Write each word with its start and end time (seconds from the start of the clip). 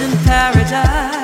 in 0.00 0.10
paradise. 0.24 1.23